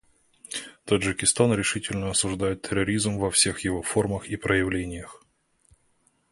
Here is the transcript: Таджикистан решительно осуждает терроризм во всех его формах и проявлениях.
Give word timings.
Таджикистан 0.85 1.53
решительно 1.53 2.09
осуждает 2.09 2.63
терроризм 2.63 3.17
во 3.19 3.29
всех 3.29 3.59
его 3.59 3.83
формах 3.83 4.27
и 4.29 4.35
проявлениях. 4.35 5.21